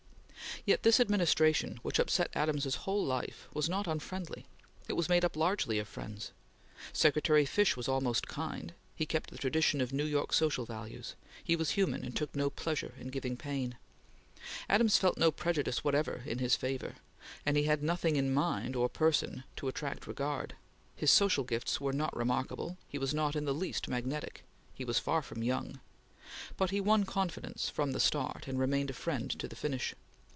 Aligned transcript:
Yet 0.65 0.83
this 0.83 0.99
administration, 0.99 1.79
which 1.81 1.97
upset 1.97 2.29
Adams's 2.35 2.75
whole 2.83 3.03
life, 3.03 3.47
was 3.51 3.67
not 3.67 3.87
unfriendly; 3.87 4.45
it 4.87 4.93
was 4.93 5.09
made 5.09 5.25
up 5.25 5.35
largely 5.35 5.79
of 5.79 5.87
friends. 5.87 6.33
Secretary 6.93 7.47
Fish 7.47 7.75
was 7.75 7.87
almost 7.87 8.27
kind; 8.27 8.71
he 8.95 9.07
kept 9.07 9.31
the 9.31 9.39
tradition 9.39 9.81
of 9.81 9.91
New 9.91 10.05
York 10.05 10.31
social 10.33 10.65
values; 10.65 11.15
he 11.43 11.55
was 11.55 11.71
human 11.71 12.05
and 12.05 12.15
took 12.15 12.35
no 12.35 12.51
pleasure 12.51 12.93
in 12.99 13.07
giving 13.07 13.37
pain. 13.37 13.75
Adams 14.69 14.97
felt 14.97 15.17
no 15.17 15.31
prejudice 15.31 15.83
whatever 15.83 16.21
in 16.27 16.37
his 16.37 16.55
favor, 16.55 16.95
and 17.43 17.57
he 17.57 17.63
had 17.63 17.81
nothing 17.81 18.15
in 18.15 18.31
mind 18.31 18.75
or 18.75 18.87
person 18.87 19.43
to 19.55 19.67
attract 19.67 20.05
regard; 20.05 20.53
his 20.95 21.09
social 21.09 21.43
gifts 21.43 21.81
were 21.81 21.93
not 21.93 22.15
remarkable; 22.15 22.77
he 22.87 22.99
was 22.99 23.15
not 23.15 23.35
in 23.35 23.45
the 23.45 23.53
least 23.55 23.87
magnetic; 23.87 24.43
he 24.75 24.85
was 24.85 24.99
far 24.99 25.23
from 25.23 25.41
young; 25.41 25.79
but 26.55 26.69
he 26.69 26.79
won 26.79 27.03
confidence 27.03 27.67
from 27.67 27.93
the 27.93 27.99
start 28.01 28.47
and 28.47 28.59
remained 28.59 28.91
a 28.91 28.93
friend 28.93 29.31
to 29.39 29.47
the 29.47 29.55
finish. 29.55 29.95